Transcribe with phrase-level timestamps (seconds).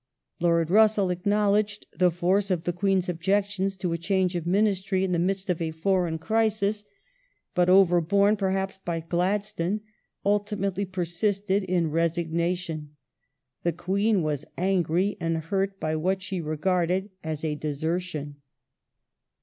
[0.39, 5.03] Lord Russell acknow ledged the force of the Queen's objections to a change of Ministry
[5.03, 6.85] in the midst of a foreign crisis,
[7.53, 9.81] but, overborne, perhaps by Glad stone,^
[10.25, 12.87] ultimately persisted in resignAon.
[13.61, 18.37] The Queen was angi y and hurt at what she regarded as a" desertion